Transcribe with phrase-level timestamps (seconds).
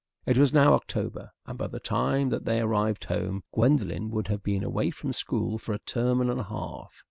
[0.25, 4.41] It was now October, and by the time that they arrived home Gwendolen would have
[4.41, 6.97] been away from school for a term and a half.